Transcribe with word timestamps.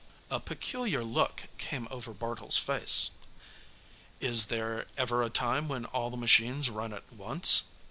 A 0.31 0.39
peculiar 0.39 1.03
look 1.03 1.43
came 1.59 1.87
over 1.91 2.11
Bartle's 2.11 2.57
face. 2.57 3.11
"Is 4.19 4.47
there 4.47 4.87
ever 4.97 5.21
a 5.21 5.29
time 5.29 5.67
when 5.67 5.85
all 5.85 6.09
the 6.09 6.17
machines 6.17 6.71
run 6.71 6.91
at 6.91 7.13
once? 7.13 7.65